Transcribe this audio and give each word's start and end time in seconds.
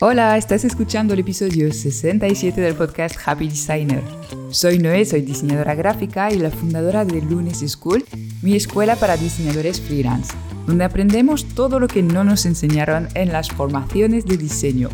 Hola, 0.00 0.36
estás 0.36 0.64
escuchando 0.64 1.14
el 1.14 1.20
episodio 1.20 1.72
67 1.72 2.60
del 2.60 2.76
podcast 2.76 3.16
Happy 3.26 3.48
Designer. 3.48 4.02
Soy 4.50 4.78
Noé, 4.78 5.04
soy 5.04 5.22
diseñadora 5.22 5.74
gráfica 5.74 6.30
y 6.30 6.38
la 6.38 6.52
fundadora 6.52 7.04
de 7.04 7.20
Lunes 7.20 7.64
School, 7.66 8.04
mi 8.40 8.54
escuela 8.54 8.94
para 8.94 9.16
diseñadores 9.16 9.80
freelance, 9.80 10.32
donde 10.68 10.84
aprendemos 10.84 11.46
todo 11.46 11.80
lo 11.80 11.88
que 11.88 12.04
no 12.04 12.22
nos 12.22 12.46
enseñaron 12.46 13.08
en 13.14 13.32
las 13.32 13.50
formaciones 13.50 14.24
de 14.24 14.36
diseño. 14.36 14.88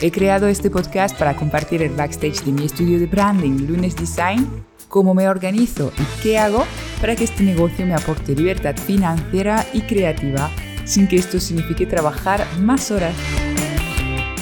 He 0.00 0.12
creado 0.12 0.46
este 0.46 0.70
podcast 0.70 1.18
para 1.18 1.34
compartir 1.34 1.82
el 1.82 1.92
backstage 1.96 2.44
de 2.44 2.52
mi 2.52 2.66
estudio 2.66 3.00
de 3.00 3.06
branding 3.06 3.66
Lunes 3.66 3.96
Design, 3.96 4.48
cómo 4.96 5.12
me 5.12 5.28
organizo 5.28 5.92
y 5.98 6.22
qué 6.22 6.38
hago 6.38 6.64
para 7.02 7.14
que 7.14 7.24
este 7.24 7.42
negocio 7.42 7.84
me 7.84 7.92
aporte 7.92 8.34
libertad 8.34 8.74
financiera 8.78 9.66
y 9.74 9.82
creativa 9.82 10.50
sin 10.86 11.06
que 11.06 11.16
esto 11.16 11.38
signifique 11.38 11.84
trabajar 11.84 12.46
más 12.60 12.90
horas. 12.90 13.14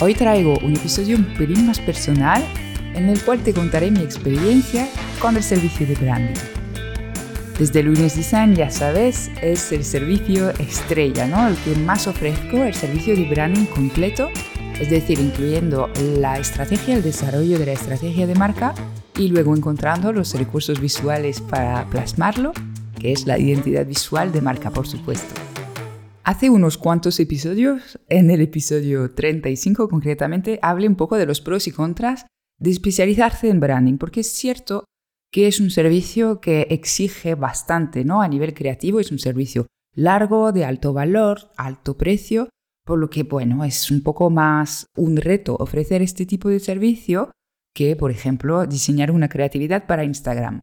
Hoy 0.00 0.14
traigo 0.14 0.56
un 0.60 0.76
episodio 0.76 1.16
un 1.16 1.24
pelín 1.34 1.66
más 1.66 1.80
personal 1.80 2.40
en 2.94 3.08
el 3.08 3.20
cual 3.24 3.40
te 3.40 3.52
contaré 3.52 3.90
mi 3.90 3.98
experiencia 3.98 4.88
con 5.18 5.36
el 5.36 5.42
servicio 5.42 5.88
de 5.88 5.96
branding. 5.96 6.40
Desde 7.58 7.82
Lunes 7.82 8.14
Design, 8.14 8.54
ya 8.54 8.70
sabes, 8.70 9.32
es 9.42 9.72
el 9.72 9.82
servicio 9.82 10.50
estrella, 10.60 11.26
¿no? 11.26 11.48
El 11.48 11.56
que 11.56 11.74
más 11.80 12.06
ofrezco, 12.06 12.62
el 12.62 12.74
servicio 12.74 13.16
de 13.16 13.28
branding 13.28 13.64
completo, 13.64 14.28
es 14.78 14.88
decir, 14.88 15.18
incluyendo 15.18 15.90
la 16.20 16.38
estrategia, 16.38 16.94
el 16.94 17.02
desarrollo 17.02 17.58
de 17.58 17.66
la 17.66 17.72
estrategia 17.72 18.28
de 18.28 18.36
marca 18.36 18.72
y 19.16 19.28
luego 19.28 19.54
encontrando 19.54 20.12
los 20.12 20.34
recursos 20.34 20.80
visuales 20.80 21.40
para 21.40 21.88
plasmarlo, 21.88 22.52
que 22.98 23.12
es 23.12 23.26
la 23.26 23.38
identidad 23.38 23.86
visual 23.86 24.32
de 24.32 24.40
marca, 24.40 24.70
por 24.70 24.86
supuesto. 24.86 25.34
Hace 26.24 26.50
unos 26.50 26.78
cuantos 26.78 27.20
episodios, 27.20 27.98
en 28.08 28.30
el 28.30 28.40
episodio 28.40 29.12
35 29.12 29.88
concretamente, 29.88 30.58
hablé 30.62 30.88
un 30.88 30.96
poco 30.96 31.16
de 31.16 31.26
los 31.26 31.40
pros 31.40 31.66
y 31.66 31.70
contras 31.70 32.26
de 32.58 32.70
especializarse 32.70 33.50
en 33.50 33.60
branding, 33.60 33.98
porque 33.98 34.20
es 34.20 34.32
cierto 34.32 34.84
que 35.30 35.48
es 35.48 35.60
un 35.60 35.70
servicio 35.70 36.40
que 36.40 36.66
exige 36.70 37.34
bastante, 37.34 38.04
¿no? 38.04 38.22
A 38.22 38.28
nivel 38.28 38.54
creativo 38.54 39.00
es 39.00 39.12
un 39.12 39.18
servicio 39.18 39.66
largo, 39.94 40.52
de 40.52 40.64
alto 40.64 40.92
valor, 40.92 41.50
alto 41.56 41.96
precio, 41.96 42.48
por 42.84 42.98
lo 42.98 43.10
que, 43.10 43.22
bueno, 43.22 43.64
es 43.64 43.90
un 43.90 44.02
poco 44.02 44.30
más 44.30 44.86
un 44.96 45.16
reto 45.16 45.56
ofrecer 45.58 46.02
este 46.02 46.26
tipo 46.26 46.48
de 46.48 46.60
servicio 46.60 47.30
que, 47.74 47.96
por 47.96 48.10
ejemplo, 48.10 48.66
diseñar 48.66 49.10
una 49.10 49.28
creatividad 49.28 49.86
para 49.86 50.04
Instagram. 50.04 50.62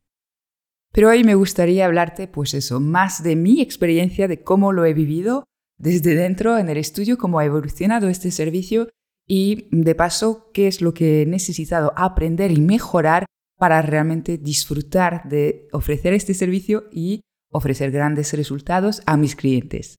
Pero 0.93 1.09
hoy 1.09 1.23
me 1.23 1.35
gustaría 1.35 1.85
hablarte, 1.85 2.27
pues 2.27 2.53
eso, 2.53 2.79
más 2.79 3.23
de 3.23 3.35
mi 3.35 3.61
experiencia, 3.61 4.27
de 4.27 4.43
cómo 4.43 4.71
lo 4.71 4.85
he 4.85 4.93
vivido 4.93 5.45
desde 5.81 6.13
dentro 6.13 6.59
en 6.59 6.69
el 6.69 6.77
estudio 6.77 7.17
cómo 7.17 7.39
ha 7.39 7.45
evolucionado 7.45 8.07
este 8.07 8.29
servicio 8.29 8.89
y 9.27 9.67
de 9.71 9.95
paso 9.95 10.51
qué 10.53 10.67
es 10.67 10.81
lo 10.81 10.93
que 10.93 11.21
he 11.21 11.25
necesitado 11.25 11.91
aprender 11.95 12.51
y 12.51 12.61
mejorar 12.61 13.25
para 13.57 13.81
realmente 13.81 14.37
disfrutar 14.37 15.27
de 15.27 15.67
ofrecer 15.71 16.13
este 16.13 16.33
servicio 16.33 16.85
y 16.91 17.21
ofrecer 17.51 17.91
grandes 17.91 18.33
resultados 18.33 19.01
a 19.05 19.17
mis 19.17 19.35
clientes. 19.35 19.95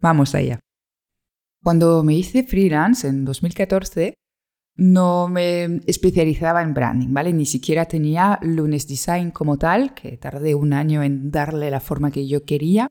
Vamos 0.00 0.34
allá. 0.34 0.60
Cuando 1.62 2.02
me 2.02 2.14
hice 2.14 2.42
freelance 2.42 3.06
en 3.06 3.24
2014, 3.24 4.14
no 4.76 5.28
me 5.28 5.80
especializaba 5.86 6.62
en 6.62 6.74
branding, 6.74 7.12
¿vale? 7.12 7.32
Ni 7.32 7.46
siquiera 7.46 7.86
tenía 7.86 8.38
Lunes 8.42 8.88
Design 8.88 9.30
como 9.30 9.56
tal, 9.56 9.94
que 9.94 10.16
tardé 10.16 10.54
un 10.54 10.72
año 10.72 11.02
en 11.02 11.30
darle 11.30 11.70
la 11.70 11.80
forma 11.80 12.10
que 12.10 12.26
yo 12.26 12.44
quería 12.44 12.90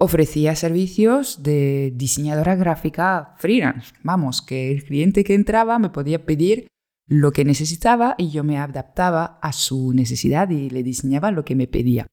ofrecía 0.00 0.56
servicios 0.56 1.42
de 1.42 1.92
diseñadora 1.94 2.56
gráfica 2.56 3.34
freelance. 3.36 3.92
Vamos, 4.02 4.40
que 4.40 4.72
el 4.72 4.82
cliente 4.82 5.24
que 5.24 5.34
entraba 5.34 5.78
me 5.78 5.90
podía 5.90 6.24
pedir 6.24 6.68
lo 7.06 7.32
que 7.32 7.44
necesitaba 7.44 8.14
y 8.16 8.30
yo 8.30 8.42
me 8.42 8.56
adaptaba 8.56 9.38
a 9.42 9.52
su 9.52 9.92
necesidad 9.92 10.48
y 10.48 10.70
le 10.70 10.82
diseñaba 10.82 11.30
lo 11.32 11.44
que 11.44 11.54
me 11.54 11.66
pedía. 11.66 12.06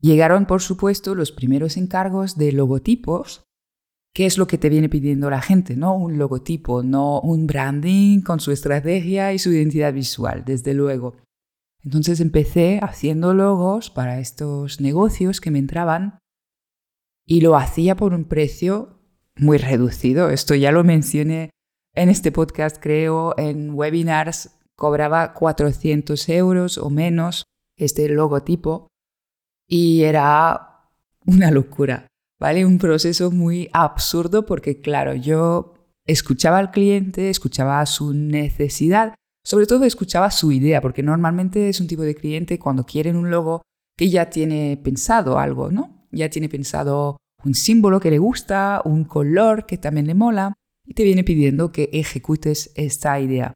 Llegaron, 0.00 0.46
por 0.46 0.60
supuesto, 0.60 1.14
los 1.14 1.30
primeros 1.30 1.76
encargos 1.76 2.36
de 2.36 2.50
logotipos, 2.50 3.45
que 4.16 4.24
es 4.24 4.38
lo 4.38 4.46
que 4.46 4.56
te 4.56 4.70
viene 4.70 4.88
pidiendo 4.88 5.28
la 5.28 5.42
gente, 5.42 5.76
no 5.76 5.94
un 5.94 6.16
logotipo, 6.16 6.82
no 6.82 7.20
un 7.20 7.46
branding 7.46 8.22
con 8.22 8.40
su 8.40 8.50
estrategia 8.50 9.34
y 9.34 9.38
su 9.38 9.52
identidad 9.52 9.92
visual, 9.92 10.42
desde 10.42 10.72
luego. 10.72 11.18
Entonces 11.84 12.20
empecé 12.20 12.80
haciendo 12.82 13.34
logos 13.34 13.90
para 13.90 14.18
estos 14.18 14.80
negocios 14.80 15.42
que 15.42 15.50
me 15.50 15.58
entraban 15.58 16.18
y 17.26 17.42
lo 17.42 17.56
hacía 17.56 17.94
por 17.94 18.14
un 18.14 18.24
precio 18.24 19.02
muy 19.36 19.58
reducido. 19.58 20.30
Esto 20.30 20.54
ya 20.54 20.72
lo 20.72 20.82
mencioné 20.82 21.50
en 21.94 22.08
este 22.08 22.32
podcast, 22.32 22.78
creo, 22.80 23.34
en 23.36 23.74
webinars 23.74 24.58
cobraba 24.76 25.34
400 25.34 26.26
euros 26.30 26.78
o 26.78 26.88
menos 26.88 27.44
este 27.76 28.08
logotipo 28.08 28.88
y 29.68 30.04
era 30.04 30.88
una 31.26 31.50
locura, 31.50 32.06
¿vale? 32.38 32.64
Un 32.64 32.78
proceso 32.78 33.30
muy 33.30 33.68
absurdo 33.72 34.46
porque, 34.46 34.80
claro, 34.80 35.14
yo 35.14 35.74
escuchaba 36.06 36.58
al 36.58 36.70
cliente, 36.70 37.30
escuchaba 37.30 37.84
su 37.86 38.14
necesidad, 38.14 39.14
sobre 39.44 39.66
todo 39.66 39.84
escuchaba 39.84 40.30
su 40.30 40.52
idea, 40.52 40.80
porque 40.80 41.02
normalmente 41.02 41.68
es 41.68 41.80
un 41.80 41.86
tipo 41.86 42.02
de 42.02 42.14
cliente 42.14 42.58
cuando 42.58 42.84
quieren 42.84 43.16
un 43.16 43.30
logo 43.30 43.62
que 43.96 44.10
ya 44.10 44.30
tiene 44.30 44.80
pensado 44.82 45.38
algo, 45.38 45.70
¿no? 45.70 45.96
ya 46.16 46.30
tiene 46.30 46.48
pensado 46.48 47.18
un 47.44 47.54
símbolo 47.54 48.00
que 48.00 48.10
le 48.10 48.18
gusta, 48.18 48.82
un 48.84 49.04
color 49.04 49.66
que 49.66 49.78
también 49.78 50.06
le 50.06 50.14
mola, 50.14 50.54
y 50.84 50.94
te 50.94 51.04
viene 51.04 51.24
pidiendo 51.24 51.72
que 51.72 51.90
ejecutes 51.92 52.72
esta 52.74 53.18
idea. 53.20 53.54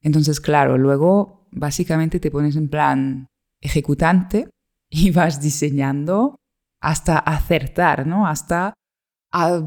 Entonces, 0.00 0.40
claro, 0.40 0.78
luego 0.78 1.46
básicamente 1.50 2.20
te 2.20 2.30
pones 2.30 2.56
en 2.56 2.68
plan 2.68 3.26
ejecutante 3.60 4.50
y 4.90 5.10
vas 5.10 5.40
diseñando 5.40 6.36
hasta 6.82 7.18
acertar, 7.18 8.06
¿no? 8.06 8.26
Hasta 8.26 8.74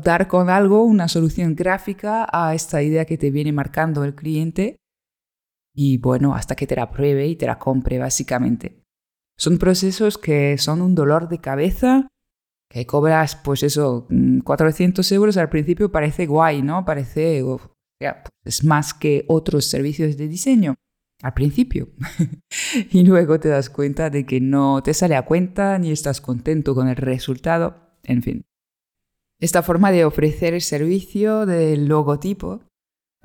dar 0.04 0.28
con 0.28 0.50
algo 0.50 0.84
una 0.84 1.08
solución 1.08 1.56
gráfica 1.56 2.28
a 2.32 2.54
esta 2.54 2.84
idea 2.84 3.06
que 3.06 3.18
te 3.18 3.32
viene 3.32 3.52
marcando 3.52 4.04
el 4.04 4.14
cliente 4.14 4.78
y 5.74 5.98
bueno, 5.98 6.36
hasta 6.36 6.56
que 6.56 6.68
te 6.68 6.76
la 6.76 6.92
pruebe 6.92 7.26
y 7.28 7.36
te 7.36 7.48
la 7.48 7.58
compre 7.58 7.98
básicamente. 7.98 8.84
Son 9.38 9.58
procesos 9.58 10.18
que 10.18 10.58
son 10.58 10.82
un 10.82 10.94
dolor 10.94 11.28
de 11.28 11.40
cabeza, 11.40 12.08
que 12.70 12.86
cobras, 12.86 13.36
pues 13.36 13.64
eso, 13.64 14.08
400 14.44 15.12
mm, 15.12 15.16
euros 15.16 15.38
al 15.38 15.50
principio 15.50 15.92
parece 15.92 16.28
guay, 16.28 16.62
¿no? 16.62 16.86
Parece, 16.86 17.44
es 18.46 18.64
más 18.64 18.94
que 18.94 19.26
otros 19.28 19.66
servicios 19.66 20.16
de 20.16 20.28
diseño 20.28 20.76
al 21.26 21.34
principio. 21.34 21.90
y 22.92 23.04
luego 23.04 23.40
te 23.40 23.50
das 23.50 23.72
cuenta 23.72 24.12
de 24.12 24.28
que 24.28 24.40
no 24.40 24.84
te 24.84 24.94
sale 24.94 25.16
a 25.16 25.26
cuenta 25.26 25.80
ni 25.80 25.90
estás 25.92 26.22
contento 26.22 26.76
con 26.76 26.88
el 26.88 26.96
resultado, 26.96 27.98
en 28.04 28.22
fin. 28.22 28.46
Esta 29.40 29.64
forma 29.64 29.92
de 29.92 30.06
ofrecer 30.06 30.54
el 30.54 30.62
servicio 30.62 31.48
del 31.48 31.88
logotipo 31.88 32.62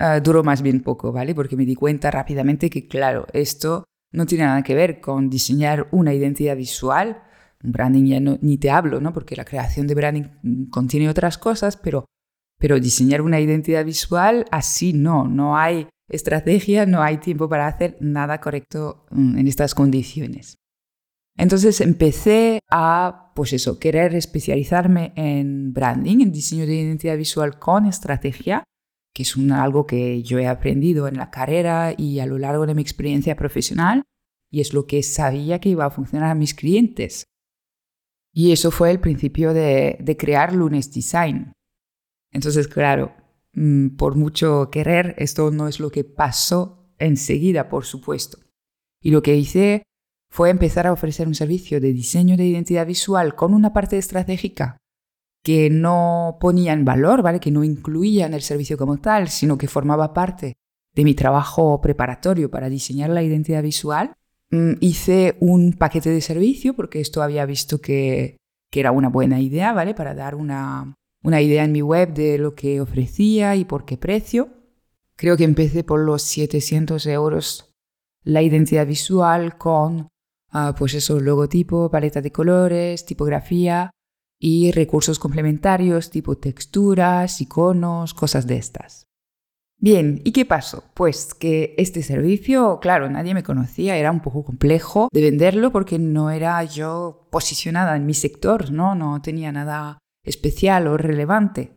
uh, 0.00 0.18
duró 0.22 0.42
más 0.42 0.62
bien 0.62 0.80
poco, 0.80 1.12
¿vale? 1.12 1.34
Porque 1.34 1.58
me 1.58 1.66
di 1.66 1.74
cuenta 1.74 2.10
rápidamente 2.10 2.70
que, 2.70 2.88
claro, 2.88 3.26
esto 3.34 3.84
no 4.12 4.24
tiene 4.24 4.44
nada 4.44 4.62
que 4.62 4.74
ver 4.74 5.02
con 5.02 5.28
diseñar 5.28 5.86
una 5.90 6.14
identidad 6.14 6.56
visual. 6.56 7.22
Branding 7.62 8.06
ya 8.06 8.20
ni 8.20 8.56
te 8.56 8.70
hablo, 8.70 9.02
¿no? 9.02 9.12
Porque 9.12 9.36
la 9.36 9.44
creación 9.44 9.86
de 9.86 9.94
branding 9.94 10.24
mm, 10.42 10.70
contiene 10.70 11.10
otras 11.10 11.36
cosas, 11.36 11.76
pero, 11.76 12.06
pero 12.58 12.80
diseñar 12.80 13.20
una 13.20 13.40
identidad 13.40 13.84
visual 13.84 14.46
así 14.50 14.94
no, 14.94 15.28
no 15.28 15.58
hay 15.58 15.86
estrategia, 16.10 16.86
no 16.86 17.02
hay 17.02 17.18
tiempo 17.18 17.48
para 17.48 17.66
hacer 17.66 17.96
nada 18.00 18.40
correcto 18.40 19.06
mm, 19.10 19.38
en 19.38 19.48
estas 19.48 19.74
condiciones. 19.74 20.58
Entonces 21.36 21.80
empecé 21.80 22.60
a, 22.70 23.32
pues 23.34 23.52
eso, 23.52 23.78
querer 23.78 24.14
especializarme 24.14 25.12
en 25.16 25.72
branding, 25.72 26.20
en 26.20 26.32
diseño 26.32 26.66
de 26.66 26.74
identidad 26.74 27.16
visual 27.16 27.58
con 27.58 27.86
estrategia, 27.86 28.64
que 29.14 29.22
es 29.22 29.36
algo 29.52 29.86
que 29.86 30.22
yo 30.22 30.38
he 30.38 30.46
aprendido 30.46 31.08
en 31.08 31.16
la 31.16 31.30
carrera 31.30 31.94
y 31.96 32.20
a 32.20 32.26
lo 32.26 32.38
largo 32.38 32.66
de 32.66 32.74
mi 32.74 32.82
experiencia 32.82 33.36
profesional, 33.36 34.04
y 34.50 34.60
es 34.60 34.74
lo 34.74 34.86
que 34.86 35.02
sabía 35.02 35.60
que 35.60 35.70
iba 35.70 35.86
a 35.86 35.90
funcionar 35.90 36.30
a 36.30 36.34
mis 36.34 36.54
clientes. 36.54 37.24
Y 38.32 38.52
eso 38.52 38.70
fue 38.70 38.90
el 38.90 39.00
principio 39.00 39.52
de, 39.52 40.16
crear 40.18 40.54
Lunes 40.54 40.92
Design. 40.92 41.52
Entonces, 42.32 42.68
claro, 42.68 43.14
por 43.96 44.16
mucho 44.16 44.70
querer, 44.70 45.14
esto 45.18 45.50
no 45.50 45.68
es 45.68 45.80
lo 45.80 45.90
que 45.90 46.04
pasó 46.04 46.88
enseguida, 46.98 47.68
por 47.68 47.84
supuesto. 47.84 48.38
Y 49.02 49.10
lo 49.10 49.22
que 49.22 49.36
hice 49.36 49.82
fue 50.30 50.50
empezar 50.50 50.86
a 50.86 50.92
ofrecer 50.92 51.26
un 51.26 51.34
servicio 51.34 51.80
de 51.80 51.92
diseño 51.92 52.36
de 52.36 52.46
identidad 52.46 52.86
visual 52.86 53.34
con 53.34 53.52
una 53.52 53.72
parte 53.72 53.98
estratégica 53.98 54.76
que 55.42 55.70
no 55.70 56.36
ponía 56.40 56.72
en 56.72 56.84
valor, 56.84 57.22
¿vale? 57.22 57.40
que 57.40 57.50
no 57.50 57.64
incluía 57.64 58.26
en 58.26 58.34
el 58.34 58.42
servicio 58.42 58.76
como 58.76 58.98
tal, 58.98 59.28
sino 59.28 59.58
que 59.58 59.68
formaba 59.68 60.12
parte 60.12 60.54
de 60.94 61.04
mi 61.04 61.14
trabajo 61.14 61.80
preparatorio 61.80 62.50
para 62.50 62.68
diseñar 62.68 63.10
la 63.10 63.22
identidad 63.22 63.62
visual, 63.62 64.12
mm, 64.50 64.72
hice 64.80 65.36
un 65.40 65.72
paquete 65.72 66.10
de 66.10 66.20
servicio 66.20 66.74
porque 66.74 67.00
esto 67.00 67.22
había 67.22 67.46
visto 67.46 67.80
que, 67.80 68.36
que 68.70 68.80
era 68.80 68.92
una 68.92 69.08
buena 69.08 69.40
idea, 69.40 69.72
¿vale? 69.72 69.94
Para 69.94 70.14
dar 70.14 70.34
una, 70.34 70.94
una 71.22 71.40
idea 71.40 71.64
en 71.64 71.72
mi 71.72 71.82
web 71.82 72.12
de 72.14 72.38
lo 72.38 72.54
que 72.54 72.80
ofrecía 72.80 73.56
y 73.56 73.64
por 73.64 73.84
qué 73.84 73.96
precio. 73.96 74.48
Creo 75.16 75.36
que 75.36 75.44
empecé 75.44 75.84
por 75.84 76.00
los 76.00 76.22
700 76.22 77.06
euros 77.06 77.74
la 78.22 78.42
identidad 78.42 78.86
visual 78.86 79.58
con, 79.58 80.08
uh, 80.52 80.74
pues 80.78 81.08
logotipo, 81.10 81.90
paleta 81.90 82.20
de 82.20 82.32
colores, 82.32 83.04
tipografía 83.04 83.90
y 84.38 84.72
recursos 84.72 85.18
complementarios 85.18 86.10
tipo 86.10 86.36
texturas, 86.38 87.40
iconos, 87.40 88.14
cosas 88.14 88.46
de 88.46 88.56
estas. 88.56 89.06
Bien, 89.82 90.20
¿y 90.24 90.32
qué 90.32 90.44
pasó? 90.44 90.84
Pues 90.92 91.32
que 91.32 91.74
este 91.78 92.02
servicio, 92.02 92.80
claro, 92.80 93.08
nadie 93.08 93.32
me 93.32 93.42
conocía, 93.42 93.96
era 93.96 94.10
un 94.10 94.20
poco 94.20 94.44
complejo 94.44 95.08
de 95.10 95.22
venderlo 95.22 95.72
porque 95.72 95.98
no 95.98 96.30
era 96.30 96.62
yo 96.64 97.26
posicionada 97.30 97.96
en 97.96 98.04
mi 98.04 98.12
sector, 98.12 98.70
¿no? 98.70 98.94
No 98.94 99.22
tenía 99.22 99.52
nada 99.52 99.98
especial 100.30 100.86
o 100.86 100.96
relevante. 100.96 101.76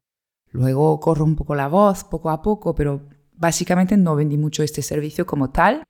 Luego 0.51 1.00
corro 1.00 1.25
un 1.25 1.35
poco 1.35 1.55
la 1.55 1.67
voz 1.67 2.03
poco 2.03 2.29
a 2.29 2.41
poco, 2.41 2.73
pero 2.75 3.09
básicamente 3.33 3.97
no 3.97 4.15
vendí 4.15 4.38
mucho 4.38 4.63
este 4.63 4.81
servicio 4.81 5.25
como 5.25 5.51
tal, 5.51 5.83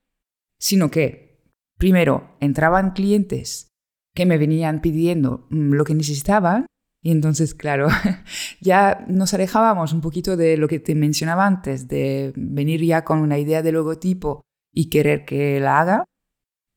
sino 0.60 0.89
que 0.89 1.44
primero 1.77 2.36
entraban 2.39 2.92
clientes 2.92 3.68
que 4.15 4.25
me 4.25 4.38
venían 4.38 4.81
pidiendo 4.81 5.48
mm, 5.50 5.74
lo 5.74 5.83
que 5.83 5.95
necesitaban 5.95 6.65
y 7.04 7.12
entonces, 7.12 7.54
claro, 7.54 7.89
ya 8.62 9.04
nos 9.10 9.33
alejábamos 9.33 9.92
un 9.92 10.00
poquito 10.00 10.38
de 10.38 10.56
lo 10.56 10.69
que 10.69 10.80
te 10.80 10.95
mencionaba 10.95 11.45
antes, 11.45 11.89
de 11.89 12.31
venir 12.38 12.81
ya 12.81 13.04
con 13.04 13.19
una 13.19 13.38
idea 13.38 13.62
de 13.62 13.74
logotipo 13.74 14.42
y 14.74 14.89
querer 14.89 15.25
que 15.25 15.60
la 15.60 15.81
haga, 15.81 16.06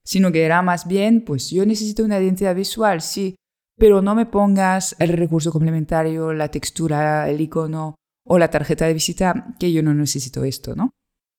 sino 0.04 0.32
que 0.32 0.44
era 0.44 0.62
más 0.62 0.88
bien, 0.88 1.24
pues 1.24 1.50
yo 1.50 1.64
necesito 1.64 2.04
una 2.04 2.20
identidad 2.20 2.56
visual, 2.56 3.02
sí, 3.02 3.36
pero 3.78 4.02
no 4.02 4.14
me 4.14 4.26
pongas 4.26 4.96
el 4.98 5.10
recurso 5.10 5.52
complementario, 5.52 6.32
la 6.32 6.50
textura, 6.50 7.28
el 7.28 7.40
icono 7.40 7.94
o 8.24 8.38
la 8.38 8.50
tarjeta 8.50 8.86
de 8.86 8.94
visita, 8.94 9.54
que 9.58 9.72
yo 9.72 9.82
no 9.82 9.94
necesito 9.94 10.44
esto, 10.44 10.74
¿no? 10.74 10.90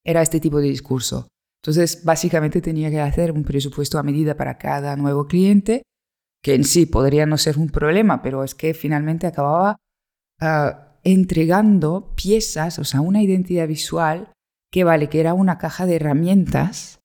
Era 0.05 0.21
este 0.21 0.39
tipo 0.39 0.59
de 0.59 0.69
discurso. 0.69 1.27
Entonces, 1.61 2.03
básicamente 2.05 2.61
tenía 2.61 2.89
que 2.89 3.01
hacer 3.01 3.31
un 3.31 3.43
presupuesto 3.43 3.97
a 3.97 4.03
medida 4.03 4.35
para 4.35 4.57
cada 4.57 4.95
nuevo 4.95 5.27
cliente 5.27 5.83
que 6.43 6.53
en 6.53 6.63
sí 6.63 6.85
podría 6.85 7.25
no 7.25 7.37
ser 7.37 7.57
un 7.57 7.69
problema, 7.69 8.21
pero 8.21 8.43
es 8.43 8.55
que 8.55 8.73
finalmente 8.73 9.27
acababa 9.27 9.77
ah, 10.39 10.97
entregando 11.03 12.13
piezas, 12.15 12.79
o 12.79 12.83
sea, 12.83 13.01
una 13.01 13.21
identidad 13.21 13.67
visual 13.67 14.31
que 14.71 14.83
vale, 14.83 15.09
que 15.09 15.19
era 15.19 15.33
una 15.33 15.57
caja 15.57 15.85
de 15.85 15.95
herramientas 15.95 16.99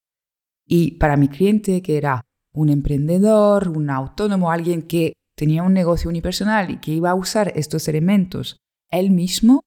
y 0.67 0.93
para 0.93 1.17
mi 1.17 1.29
cliente 1.29 1.83
que 1.83 1.97
era 1.97 2.23
un 2.53 2.69
emprendedor, 2.69 3.69
un 3.69 3.91
autónomo, 3.91 4.51
alguien 4.51 4.83
que 4.83 5.15
tenía 5.37 5.63
un 5.63 5.73
negocio 5.73 6.11
unipersonal 6.11 6.71
y 6.71 6.81
que 6.81 6.93
iba 6.93 7.11
a 7.11 7.15
usar 7.15 7.53
estos 7.57 7.89
elementos 7.89 8.59
él 8.91 9.11
mismo, 9.11 9.63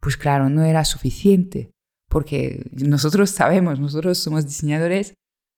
pues 0.00 0.16
claro, 0.16 0.50
no 0.50 0.64
era 0.64 0.84
suficiente, 0.84 1.70
porque 2.08 2.68
nosotros 2.72 3.30
sabemos, 3.30 3.78
nosotros 3.78 4.18
somos 4.18 4.44
diseñadores 4.46 5.14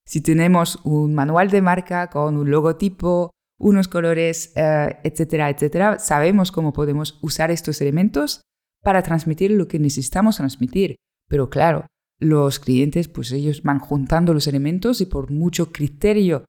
si 0.06 0.20
tenemos 0.20 0.80
un 0.84 1.14
manual 1.14 1.50
de 1.50 1.62
marca 1.62 2.08
con 2.10 2.36
un 2.36 2.50
logotipo, 2.50 3.30
unos 3.58 3.88
colores, 3.88 4.52
eh, 4.56 4.98
etcétera, 5.04 5.50
etcétera, 5.50 5.98
sabemos 5.98 6.50
cómo 6.50 6.72
podemos 6.72 7.18
usar 7.22 7.50
estos 7.50 7.80
elementos 7.80 8.40
para 8.82 9.02
transmitir 9.02 9.50
lo 9.52 9.68
que 9.68 9.78
necesitamos 9.78 10.38
transmitir. 10.38 10.96
Pero 11.28 11.50
claro, 11.50 11.86
los 12.18 12.58
clientes, 12.58 13.08
pues 13.08 13.30
ellos 13.32 13.62
van 13.62 13.78
juntando 13.78 14.34
los 14.34 14.46
elementos 14.46 15.00
y 15.00 15.06
por 15.06 15.30
mucho 15.30 15.70
criterio 15.70 16.44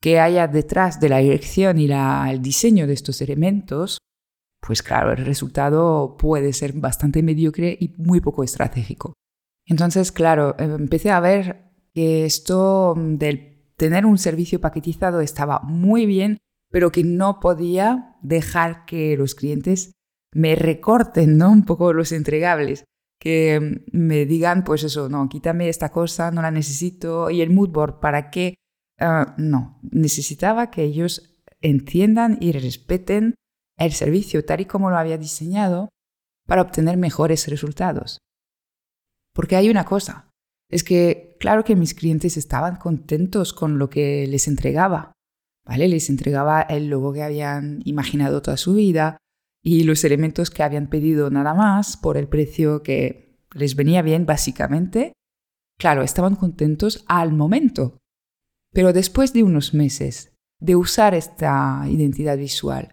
que 0.00 0.18
haya 0.18 0.48
detrás 0.48 0.98
de 0.98 1.08
la 1.08 1.18
dirección 1.18 1.78
y 1.78 1.90
el 1.90 2.42
diseño 2.42 2.86
de 2.86 2.94
estos 2.94 3.20
elementos, 3.20 3.98
pues 4.60 4.82
claro, 4.82 5.12
el 5.12 5.24
resultado 5.24 6.16
puede 6.16 6.52
ser 6.52 6.72
bastante 6.74 7.22
mediocre 7.22 7.76
y 7.78 7.94
muy 7.98 8.20
poco 8.20 8.44
estratégico. 8.44 9.14
Entonces, 9.66 10.10
claro, 10.10 10.56
empecé 10.58 11.10
a 11.10 11.20
ver 11.20 11.70
que 11.94 12.24
esto 12.24 12.94
mm, 12.96 13.16
del 13.16 13.50
tener 13.76 14.04
un 14.04 14.18
servicio 14.18 14.60
paquetizado 14.60 15.20
estaba 15.20 15.60
muy 15.60 16.06
bien, 16.06 16.38
pero 16.70 16.92
que 16.92 17.04
no 17.04 17.40
podía 17.40 18.16
dejar 18.22 18.84
que 18.84 19.16
los 19.16 19.34
clientes 19.34 19.92
me 20.32 20.54
recorten 20.54 21.38
¿no? 21.38 21.50
un 21.50 21.64
poco 21.64 21.92
los 21.92 22.12
entregables, 22.12 22.84
que 23.18 23.60
mm, 23.60 23.96
me 23.96 24.26
digan, 24.26 24.64
pues 24.64 24.84
eso, 24.84 25.08
no, 25.08 25.28
quítame 25.28 25.68
esta 25.68 25.90
cosa, 25.90 26.30
no 26.30 26.42
la 26.42 26.50
necesito, 26.50 27.30
y 27.30 27.40
el 27.40 27.50
moodboard, 27.50 28.00
¿para 28.00 28.30
qué? 28.30 28.54
Ah, 29.00 29.34
no, 29.38 29.80
necesitaba 29.82 30.70
que 30.70 30.84
ellos 30.84 31.38
entiendan 31.62 32.38
y 32.40 32.52
respeten 32.52 33.34
el 33.78 33.92
servicio 33.92 34.44
tal 34.44 34.60
y 34.60 34.66
como 34.66 34.90
lo 34.90 34.98
había 34.98 35.16
diseñado 35.16 35.88
para 36.46 36.62
obtener 36.62 36.98
mejores 36.98 37.48
resultados. 37.48 38.18
Porque 39.34 39.56
hay 39.56 39.70
una 39.70 39.84
cosa, 39.84 40.30
es 40.70 40.84
que 40.84 41.36
claro 41.40 41.64
que 41.64 41.76
mis 41.76 41.94
clientes 41.94 42.36
estaban 42.36 42.76
contentos 42.76 43.52
con 43.52 43.78
lo 43.78 43.88
que 43.88 44.26
les 44.26 44.48
entregaba, 44.48 45.12
¿vale? 45.66 45.88
Les 45.88 46.10
entregaba 46.10 46.60
el 46.62 46.88
logo 46.88 47.12
que 47.12 47.22
habían 47.22 47.80
imaginado 47.84 48.42
toda 48.42 48.56
su 48.56 48.74
vida 48.74 49.16
y 49.62 49.84
los 49.84 50.04
elementos 50.04 50.50
que 50.50 50.62
habían 50.62 50.88
pedido 50.88 51.30
nada 51.30 51.54
más 51.54 51.96
por 51.96 52.16
el 52.16 52.28
precio 52.28 52.82
que 52.82 53.38
les 53.54 53.76
venía 53.76 54.02
bien 54.02 54.26
básicamente. 54.26 55.12
Claro, 55.78 56.02
estaban 56.02 56.36
contentos 56.36 57.04
al 57.08 57.32
momento. 57.32 57.99
Pero 58.72 58.92
después 58.92 59.32
de 59.32 59.42
unos 59.42 59.74
meses 59.74 60.32
de 60.60 60.76
usar 60.76 61.14
esta 61.14 61.84
identidad 61.88 62.36
visual, 62.36 62.92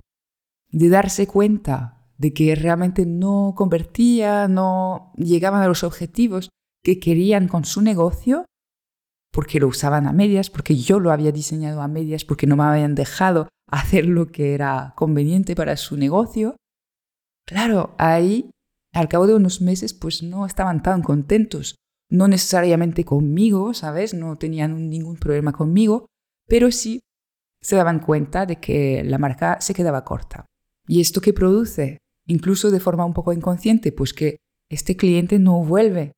de 0.70 0.90
darse 0.90 1.28
cuenta 1.28 1.98
de 2.18 2.34
que 2.34 2.56
realmente 2.56 3.06
no 3.06 3.54
convertía, 3.56 4.48
no 4.48 5.14
llegaban 5.18 5.62
a 5.62 5.68
los 5.68 5.84
objetivos, 5.84 6.50
que 6.84 7.00
querían 7.00 7.48
con 7.48 7.66
su 7.66 7.82
negocio, 7.82 8.46
porque 9.32 9.60
lo 9.60 9.68
usaban 9.68 10.08
a 10.08 10.14
medias, 10.14 10.50
porque 10.50 10.76
yo 10.76 11.00
lo 11.00 11.12
había 11.12 11.32
diseñado 11.32 11.82
a 11.82 11.88
medias, 11.88 12.26
porque 12.26 12.48
no 12.48 12.56
me 12.56 12.64
habían 12.64 12.96
dejado 12.96 13.50
hacer 13.70 14.06
lo 14.06 14.28
que 14.28 14.54
era 14.54 14.94
conveniente 14.96 15.56
para 15.56 15.78
su 15.78 15.98
negocio. 15.98 16.56
Claro, 17.46 17.94
ahí, 17.98 18.50
al 18.94 19.08
cabo 19.10 19.28
de 19.28 19.36
unos 19.36 19.62
meses, 19.62 19.94
pues 19.94 20.24
no 20.24 20.46
estaban 20.46 20.82
tan 20.82 21.04
contentos. 21.04 21.76
No 22.10 22.28
necesariamente 22.28 23.04
conmigo, 23.04 23.74
¿sabes? 23.74 24.14
No 24.14 24.36
tenían 24.38 24.90
ningún 24.90 25.18
problema 25.18 25.52
conmigo, 25.52 26.08
pero 26.48 26.72
sí 26.72 27.02
se 27.62 27.76
daban 27.76 28.00
cuenta 28.00 28.46
de 28.46 28.58
que 28.58 29.04
la 29.04 29.18
marca 29.18 29.60
se 29.60 29.74
quedaba 29.74 30.04
corta. 30.04 30.46
¿Y 30.88 31.02
esto 31.02 31.20
qué 31.20 31.34
produce? 31.34 31.98
Incluso 32.28 32.72
de 32.72 32.80
forma 32.80 33.06
un 33.06 33.14
poco 33.14 33.34
inconsciente, 33.34 33.92
pues 33.92 34.14
que 34.14 34.38
este 34.70 34.96
cliente 34.96 35.40
no 35.40 35.64
vuelve 35.64 36.14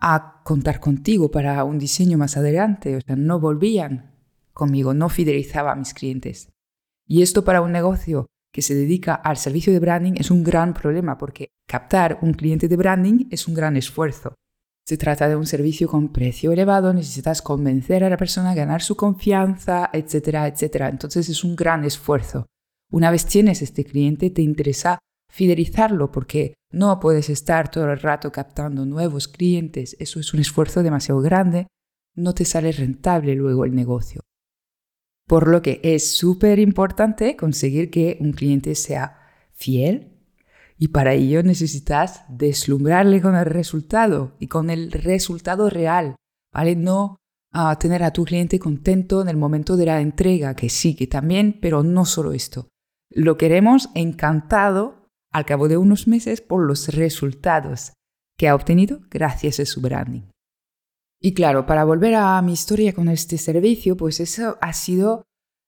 a 0.00 0.42
contar 0.44 0.80
contigo 0.80 1.30
para 1.30 1.62
un 1.64 1.78
diseño 1.78 2.18
más 2.18 2.36
adelante. 2.36 2.96
O 2.96 3.00
sea, 3.00 3.16
no 3.16 3.38
volvían 3.38 4.16
conmigo, 4.52 4.94
no 4.94 5.08
fidelizaba 5.08 5.72
a 5.72 5.76
mis 5.76 5.94
clientes. 5.94 6.50
Y 7.06 7.22
esto 7.22 7.44
para 7.44 7.60
un 7.60 7.72
negocio 7.72 8.26
que 8.52 8.62
se 8.62 8.74
dedica 8.74 9.14
al 9.14 9.36
servicio 9.36 9.72
de 9.72 9.78
branding 9.78 10.14
es 10.16 10.30
un 10.30 10.42
gran 10.42 10.74
problema 10.74 11.18
porque 11.18 11.48
captar 11.68 12.18
un 12.22 12.32
cliente 12.32 12.68
de 12.68 12.76
branding 12.76 13.26
es 13.30 13.46
un 13.46 13.54
gran 13.54 13.76
esfuerzo. 13.76 14.34
Se 14.86 14.96
trata 14.96 15.28
de 15.28 15.36
un 15.36 15.46
servicio 15.46 15.88
con 15.88 16.12
precio 16.12 16.52
elevado, 16.52 16.92
necesitas 16.92 17.42
convencer 17.42 18.02
a 18.02 18.10
la 18.10 18.16
persona, 18.16 18.54
ganar 18.54 18.82
su 18.82 18.96
confianza, 18.96 19.90
etcétera, 19.92 20.48
etcétera. 20.48 20.88
Entonces 20.88 21.28
es 21.28 21.44
un 21.44 21.54
gran 21.54 21.84
esfuerzo. 21.84 22.46
Una 22.90 23.10
vez 23.10 23.26
tienes 23.26 23.62
este 23.62 23.84
cliente, 23.84 24.30
te 24.30 24.42
interesa 24.42 24.98
fidelizarlo 25.30 26.10
porque 26.10 26.54
no 26.72 26.98
puedes 26.98 27.30
estar 27.30 27.70
todo 27.70 27.90
el 27.90 28.00
rato 28.00 28.32
captando 28.32 28.84
nuevos 28.84 29.28
clientes, 29.28 29.96
eso 30.00 30.18
es 30.20 30.34
un 30.34 30.40
esfuerzo 30.40 30.82
demasiado 30.82 31.20
grande, 31.20 31.68
no 32.16 32.34
te 32.34 32.44
sale 32.44 32.72
rentable 32.72 33.34
luego 33.34 33.64
el 33.64 33.74
negocio. 33.74 34.22
Por 35.26 35.46
lo 35.48 35.62
que 35.62 35.80
es 35.84 36.16
súper 36.16 36.58
importante 36.58 37.36
conseguir 37.36 37.90
que 37.90 38.18
un 38.20 38.32
cliente 38.32 38.74
sea 38.74 39.16
fiel 39.52 40.19
y 40.82 40.88
para 40.88 41.12
ello 41.12 41.42
necesitas 41.42 42.24
deslumbrarle 42.30 43.20
con 43.20 43.36
el 43.36 43.44
resultado 43.44 44.34
y 44.38 44.46
con 44.46 44.70
el 44.70 44.90
resultado 44.90 45.68
real, 45.68 46.16
¿vale? 46.54 46.74
No 46.74 47.18
a 47.52 47.78
tener 47.78 48.02
a 48.02 48.14
tu 48.14 48.24
cliente 48.24 48.58
contento 48.58 49.20
en 49.20 49.28
el 49.28 49.36
momento 49.36 49.76
de 49.76 49.84
la 49.84 50.00
entrega, 50.00 50.56
que 50.56 50.70
sí, 50.70 50.96
que 50.96 51.06
también, 51.06 51.58
pero 51.60 51.82
no 51.82 52.06
solo 52.06 52.32
esto. 52.32 52.68
Lo 53.10 53.36
queremos 53.36 53.90
encantado 53.94 55.10
al 55.30 55.44
cabo 55.44 55.68
de 55.68 55.76
unos 55.76 56.08
meses 56.08 56.40
por 56.40 56.66
los 56.66 56.88
resultados 56.88 57.92
que 58.38 58.48
ha 58.48 58.54
obtenido 58.54 59.00
gracias 59.10 59.60
a 59.60 59.66
su 59.66 59.82
branding. 59.82 60.30
Y 61.20 61.34
claro, 61.34 61.66
para 61.66 61.84
volver 61.84 62.14
a 62.14 62.40
mi 62.40 62.54
historia 62.54 62.94
con 62.94 63.10
este 63.10 63.36
servicio, 63.36 63.98
pues 63.98 64.18
eso 64.18 64.56
ha 64.62 64.72
sido 64.72 65.24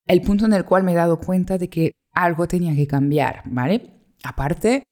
el 0.06 0.22
punto 0.22 0.46
en 0.46 0.54
el 0.54 0.64
cual 0.64 0.84
me 0.84 0.92
he 0.92 0.94
dado 0.94 1.20
cuenta 1.20 1.58
de 1.58 1.68
que 1.68 1.92
algo 2.14 2.48
tenía 2.48 2.74
que 2.74 2.86
cambiar, 2.86 3.42
¿vale? 3.44 4.14
Aparte, 4.24 4.84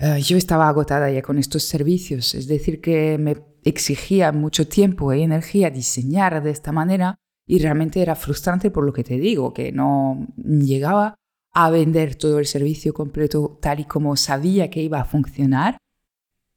eh, 0.00 0.20
yo 0.22 0.36
estaba 0.36 0.68
agotada 0.68 1.10
ya 1.10 1.22
con 1.22 1.38
estos 1.38 1.64
servicios, 1.64 2.34
es 2.34 2.46
decir, 2.46 2.80
que 2.80 3.18
me 3.18 3.36
exigía 3.64 4.30
mucho 4.32 4.68
tiempo 4.68 5.12
y 5.12 5.22
energía 5.22 5.70
diseñar 5.70 6.42
de 6.42 6.50
esta 6.50 6.70
manera 6.70 7.16
y 7.46 7.58
realmente 7.58 8.00
era 8.00 8.14
frustrante 8.14 8.70
por 8.70 8.84
lo 8.84 8.92
que 8.92 9.02
te 9.02 9.18
digo, 9.18 9.52
que 9.52 9.72
no 9.72 10.28
llegaba 10.36 11.16
a 11.52 11.70
vender 11.70 12.14
todo 12.14 12.38
el 12.38 12.46
servicio 12.46 12.94
completo 12.94 13.58
tal 13.60 13.80
y 13.80 13.84
como 13.84 14.16
sabía 14.16 14.70
que 14.70 14.82
iba 14.82 15.00
a 15.00 15.04
funcionar. 15.04 15.78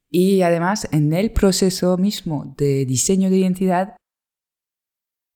Y 0.10 0.41
además, 0.41 0.88
en 0.91 1.13
el 1.13 1.31
proceso 1.31 1.98
mismo 1.98 2.53
de 2.57 2.86
diseño 2.86 3.29
de 3.29 3.38
identidad, 3.38 3.95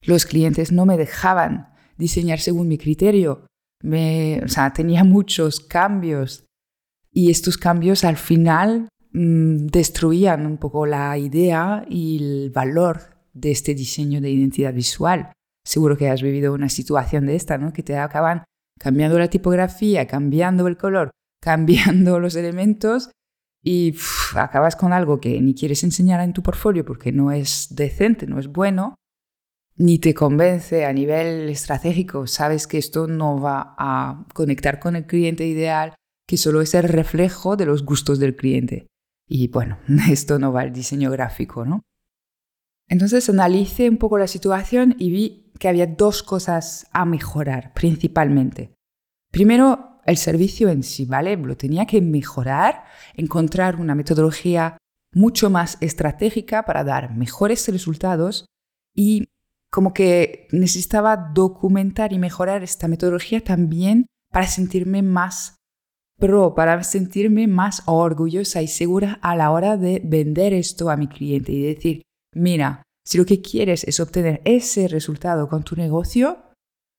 los 0.02 0.26
clientes 0.26 0.72
no 0.72 0.86
me 0.86 0.98
dejaban 0.98 1.74
diseñar 1.98 2.40
según 2.40 2.68
mi 2.68 2.78
criterio. 2.78 3.48
Me, 3.82 4.42
o 4.44 4.48
sea, 4.48 4.74
tenía 4.74 5.04
muchos 5.04 5.60
cambios 5.60 6.45
y 7.16 7.32
estos 7.32 7.58
cambios 7.58 8.04
al 8.04 8.18
final 8.18 8.90
mm, 9.14 9.68
destruían 9.68 10.46
un 10.46 10.58
poco 10.58 10.86
la 10.86 11.18
idea 11.18 11.86
y 11.90 12.18
el 12.22 12.52
valor 12.52 13.16
de 13.34 13.52
este 13.52 13.74
diseño 13.74 14.20
de 14.20 14.30
identidad 14.30 14.74
visual. 14.74 15.32
Seguro 15.66 15.96
que 15.98 16.10
has 16.10 16.22
vivido 16.22 16.54
una 16.54 16.68
situación 16.68 17.26
de 17.26 17.36
esta, 17.36 17.58
¿no? 17.58 17.72
Que 17.72 17.84
te 17.84 17.98
acaban 17.98 18.44
cambiando 18.78 19.18
la 19.18 19.30
tipografía, 19.30 20.06
cambiando 20.08 20.68
el 20.68 20.76
color, 20.76 21.12
cambiando 21.42 22.20
los 22.20 22.36
elementos 22.36 23.10
y 23.64 23.96
acabas 24.36 24.76
con 24.76 24.92
algo 24.92 25.22
que 25.22 25.40
ni 25.40 25.56
quieres 25.56 25.86
enseñar 25.86 26.20
en 26.20 26.34
tu 26.34 26.44
portfolio 26.44 26.84
porque 26.84 27.14
no 27.14 27.32
es 27.32 27.70
decente, 27.72 28.28
no 28.28 28.40
es 28.40 28.48
bueno, 28.48 28.96
ni 29.78 30.00
te 30.00 30.14
convence 30.14 30.86
a 30.86 30.92
nivel 30.92 31.48
estratégico, 31.48 32.28
sabes 32.28 32.68
que 32.68 32.78
esto 32.78 33.08
no 33.08 33.40
va 33.40 33.74
a 33.78 34.26
conectar 34.34 34.80
con 34.80 34.98
el 34.98 35.08
cliente 35.08 35.48
ideal, 35.48 35.96
que 36.28 36.38
solo 36.38 36.62
es 36.62 36.74
el 36.74 36.84
reflejo 36.84 37.56
de 37.56 37.66
los 37.66 37.84
gustos 37.84 38.20
del 38.20 38.36
cliente. 38.36 38.88
Y 39.28 39.48
bueno, 39.48 39.80
esto 40.10 40.40
no 40.40 40.52
va 40.52 40.62
al 40.62 40.74
diseño 40.74 41.12
gráfico, 41.12 41.66
¿no? 41.66 41.82
Entonces 42.88 43.30
analicé 43.30 43.90
un 43.90 43.98
poco 43.98 44.18
la 44.18 44.28
situación 44.28 44.96
y 45.00 45.10
vi 45.10 45.52
que 45.60 45.68
había 45.68 45.88
dos 45.88 46.22
cosas 46.22 46.88
a 46.92 47.06
mejorar 47.06 47.74
principalmente. 47.74 48.76
Primero, 49.32 50.02
el 50.06 50.18
servicio 50.18 50.70
en 50.70 50.84
sí, 50.84 51.06
¿vale? 51.06 51.36
Lo 51.36 51.58
tenía 51.58 51.86
que 51.86 52.02
mejorar, 52.02 52.84
encontrar 53.16 53.78
una 53.78 53.96
metodología 53.96 54.78
mucho 55.14 55.50
más 55.50 55.78
estratégica 55.82 56.64
para 56.64 56.84
dar 56.84 57.16
mejores 57.16 57.68
resultados 57.70 58.46
y 58.94 59.30
como 59.72 59.94
que 59.94 60.48
necesitaba 60.52 61.18
documentar 61.18 62.14
y 62.14 62.20
mejorar 62.20 62.64
esta 62.64 62.88
metodología 62.88 63.44
también 63.44 64.06
para 64.32 64.48
sentirme 64.48 65.02
más 65.02 65.58
pro, 66.18 66.56
para 66.56 66.84
sentirme 66.84 67.48
más 67.48 67.84
orgullosa 67.86 68.62
y 68.62 68.68
segura 68.68 69.20
a 69.22 69.36
la 69.36 69.52
hora 69.52 69.78
de 69.78 70.02
vender 70.04 70.54
esto 70.54 70.90
a 70.90 70.98
mi 70.98 71.08
cliente 71.08 71.52
y 71.52 71.62
decir, 71.62 72.02
mira, 72.34 72.84
si 73.06 73.18
lo 73.18 73.26
que 73.26 73.42
quieres 73.42 73.84
es 73.84 74.00
obtener 74.00 74.42
ese 74.46 74.88
resultado 74.88 75.48
con 75.48 75.64
tu 75.64 75.76
negocio, 75.76 76.46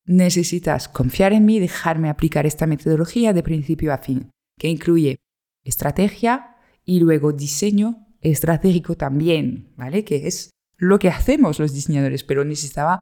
necesitas 0.04 0.88
confiar 0.88 1.32
en 1.32 1.44
mí 1.44 1.56
y 1.56 1.60
dejarme 1.60 2.08
aplicar 2.08 2.46
esta 2.46 2.66
metodología 2.66 3.32
de 3.32 3.42
principio 3.42 3.92
a 3.92 3.98
fin, 3.98 4.30
que 4.58 4.68
incluye 4.68 5.16
estrategia 5.64 6.56
y 6.84 7.00
luego 7.00 7.32
diseño 7.32 8.06
estratégico 8.20 8.96
también, 8.96 9.72
¿vale? 9.76 10.04
Que 10.04 10.28
es 10.28 10.50
lo 10.76 10.98
que 10.98 11.08
hacemos 11.08 11.58
los 11.58 11.72
diseñadores, 11.72 12.22
pero 12.22 12.44
necesitaba 12.44 13.00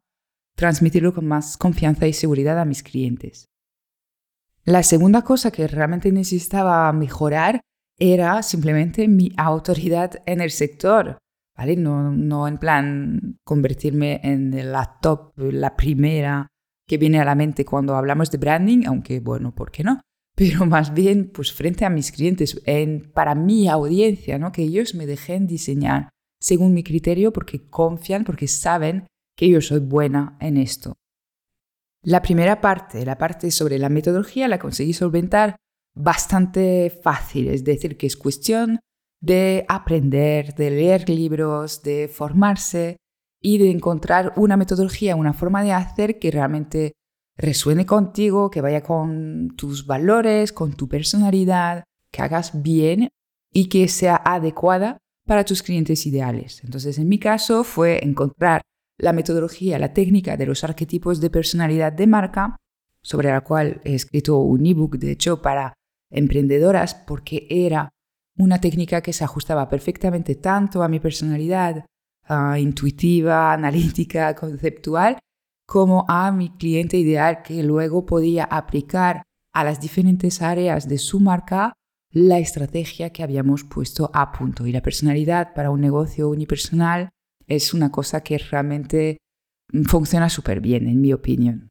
transmitirlo 0.56 1.12
con 1.12 1.26
más 1.26 1.56
confianza 1.56 2.06
y 2.06 2.12
seguridad 2.12 2.58
a 2.58 2.64
mis 2.64 2.82
clientes. 2.82 3.46
La 4.64 4.82
segunda 4.82 5.22
cosa 5.22 5.50
que 5.50 5.66
realmente 5.66 6.10
necesitaba 6.10 6.90
mejorar 6.92 7.60
era 7.98 8.42
simplemente 8.42 9.08
mi 9.08 9.32
autoridad 9.36 10.22
en 10.26 10.40
el 10.40 10.50
sector. 10.50 11.18
¿vale? 11.56 11.76
No, 11.76 12.10
no 12.10 12.48
en 12.48 12.58
plan 12.58 13.38
convertirme 13.44 14.20
en 14.22 14.72
la 14.72 14.98
top, 15.00 15.32
la 15.36 15.76
primera 15.76 16.48
que 16.86 16.98
viene 16.98 17.20
a 17.20 17.24
la 17.24 17.34
mente 17.34 17.64
cuando 17.64 17.96
hablamos 17.96 18.30
de 18.30 18.38
branding, 18.38 18.86
aunque 18.86 19.20
bueno, 19.20 19.54
¿por 19.54 19.70
qué 19.70 19.84
no? 19.84 20.00
Pero 20.34 20.66
más 20.66 20.92
bien, 20.92 21.30
pues 21.32 21.52
frente 21.52 21.84
a 21.84 21.90
mis 21.90 22.12
clientes, 22.12 22.60
en, 22.66 23.10
para 23.12 23.34
mi 23.34 23.68
audiencia, 23.68 24.38
¿no? 24.38 24.52
Que 24.52 24.62
ellos 24.62 24.94
me 24.94 25.06
dejen 25.06 25.46
diseñar 25.46 26.10
según 26.40 26.74
mi 26.74 26.82
criterio 26.82 27.32
porque 27.32 27.68
confían, 27.68 28.24
porque 28.24 28.48
saben 28.48 29.06
que 29.36 29.48
yo 29.48 29.60
soy 29.60 29.80
buena 29.80 30.36
en 30.40 30.56
esto. 30.56 30.94
La 32.04 32.20
primera 32.20 32.60
parte, 32.60 33.04
la 33.04 33.16
parte 33.16 33.50
sobre 33.50 33.78
la 33.78 33.88
metodología, 33.88 34.46
la 34.46 34.58
conseguí 34.58 34.92
solventar 34.92 35.56
bastante 35.94 36.90
fácil, 37.02 37.48
es 37.48 37.64
decir, 37.64 37.96
que 37.96 38.06
es 38.06 38.16
cuestión 38.16 38.80
de 39.22 39.64
aprender, 39.68 40.54
de 40.54 40.70
leer 40.70 41.08
libros, 41.08 41.82
de 41.82 42.08
formarse 42.08 42.98
y 43.40 43.56
de 43.56 43.70
encontrar 43.70 44.34
una 44.36 44.58
metodología, 44.58 45.16
una 45.16 45.32
forma 45.32 45.62
de 45.62 45.72
hacer 45.72 46.18
que 46.18 46.30
realmente 46.30 46.92
resuene 47.38 47.86
contigo, 47.86 48.50
que 48.50 48.60
vaya 48.60 48.82
con 48.82 49.54
tus 49.56 49.86
valores, 49.86 50.52
con 50.52 50.74
tu 50.74 50.88
personalidad, 50.88 51.84
que 52.10 52.20
hagas 52.20 52.62
bien 52.62 53.08
y 53.50 53.70
que 53.70 53.88
sea 53.88 54.16
adecuada 54.16 54.98
para 55.26 55.44
tus 55.44 55.62
clientes 55.62 56.04
ideales. 56.06 56.62
Entonces, 56.64 56.98
en 56.98 57.08
mi 57.08 57.18
caso 57.18 57.64
fue 57.64 58.04
encontrar 58.04 58.60
la 58.98 59.12
metodología, 59.12 59.78
la 59.78 59.92
técnica 59.92 60.36
de 60.36 60.46
los 60.46 60.64
arquetipos 60.64 61.20
de 61.20 61.30
personalidad 61.30 61.92
de 61.92 62.06
marca, 62.06 62.56
sobre 63.02 63.28
la 63.28 63.42
cual 63.42 63.80
he 63.84 63.94
escrito 63.94 64.38
un 64.38 64.64
ebook, 64.64 64.96
de 64.96 65.12
hecho, 65.12 65.42
para 65.42 65.74
emprendedoras, 66.10 66.94
porque 66.94 67.46
era 67.50 67.90
una 68.36 68.60
técnica 68.60 69.00
que 69.00 69.12
se 69.12 69.24
ajustaba 69.24 69.68
perfectamente 69.68 70.36
tanto 70.36 70.82
a 70.82 70.88
mi 70.88 71.00
personalidad 71.00 71.84
intuitiva, 72.58 73.52
analítica, 73.52 74.34
conceptual, 74.36 75.18
como 75.66 76.04
a 76.08 76.30
mi 76.32 76.56
cliente 76.56 76.96
ideal 76.96 77.42
que 77.42 77.62
luego 77.62 78.06
podía 78.06 78.44
aplicar 78.44 79.22
a 79.52 79.64
las 79.64 79.80
diferentes 79.80 80.42
áreas 80.42 80.88
de 80.88 80.98
su 80.98 81.20
marca 81.20 81.74
la 82.10 82.38
estrategia 82.38 83.10
que 83.10 83.22
habíamos 83.22 83.64
puesto 83.64 84.10
a 84.14 84.30
punto. 84.32 84.66
Y 84.66 84.72
la 84.72 84.82
personalidad 84.82 85.52
para 85.54 85.70
un 85.70 85.80
negocio 85.80 86.28
unipersonal 86.28 87.10
es 87.46 87.74
una 87.74 87.90
cosa 87.90 88.22
que 88.22 88.38
realmente 88.38 89.18
funciona 89.86 90.28
súper 90.28 90.60
bien, 90.60 90.86
en 90.86 91.00
mi 91.00 91.12
opinión. 91.12 91.68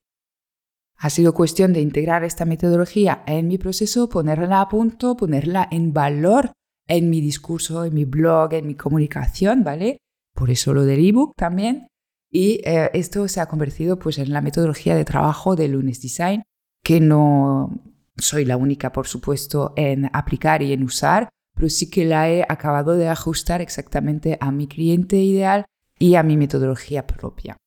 Ha 0.98 1.10
sido 1.10 1.34
cuestión 1.34 1.74
de 1.74 1.82
integrar 1.82 2.24
esta 2.24 2.46
metodología 2.46 3.24
en 3.28 3.48
mi 3.48 3.58
proceso, 3.58 4.10
ponerla 4.10 4.62
a 4.62 4.70
punto, 4.70 5.18
ponerla 5.18 5.68
en 5.72 5.94
valor 5.94 6.54
en 6.88 7.10
mi 7.10 7.22
discurso, 7.22 7.86
en 7.86 7.94
mi 7.94 8.06
blog, 8.06 8.54
en 8.54 8.68
mi 8.68 8.76
comunicación, 8.76 9.64
¿vale? 9.64 9.98
Por 10.34 10.50
eso 10.50 10.74
lo 10.74 10.84
del 10.84 11.06
ebook 11.06 11.34
también. 11.36 11.88
Y 12.32 12.62
eh, 12.66 12.90
esto 12.94 13.28
se 13.28 13.42
ha 13.42 13.48
convertido 13.48 14.00
pues 14.00 14.18
en 14.18 14.34
la 14.34 14.42
metodología 14.42 14.96
de 14.96 15.06
trabajo 15.06 15.56
de 15.56 15.68
Lunes 15.68 16.02
Design, 16.02 16.44
que 16.84 17.00
no 17.00 17.82
soy 18.18 18.46
la 18.46 18.58
única, 18.58 18.92
por 18.92 19.08
supuesto, 19.08 19.74
en 19.76 20.10
aplicar 20.14 20.62
y 20.62 20.74
en 20.74 20.84
usar, 20.84 21.30
pero 21.54 21.70
sí 21.70 21.90
que 21.90 22.06
la 22.06 22.30
he 22.30 22.44
acabado 22.44 22.94
de 22.94 23.08
ajustar 23.08 23.62
exactamente 23.62 24.38
a 24.40 24.52
mi 24.52 24.68
cliente 24.68 25.18
ideal 25.18 25.66
y 26.00 26.16
a 26.16 26.24
mi 26.24 26.38
metodología 26.38 27.08
propia. 27.08 27.58